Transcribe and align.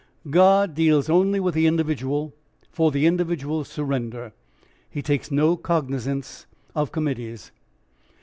God 0.31 0.73
deals 0.73 1.11
only 1.11 1.39
with 1.39 1.53
the 1.53 1.67
individual 1.67 2.33
for 2.71 2.89
the 2.89 3.05
individual's 3.05 3.67
surrender. 3.67 4.33
He 4.89 5.03
takes 5.03 5.29
no 5.29 5.55
cognisance 5.55 6.47
of 6.73 6.91
committees. 6.91 7.51